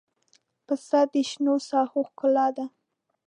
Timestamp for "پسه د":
0.65-1.13